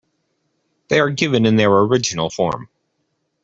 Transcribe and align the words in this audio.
They 0.87 0.99
are 0.99 1.11
given 1.11 1.45
in 1.45 1.57
their 1.57 1.69
original 1.69 2.31
form. 2.31 2.69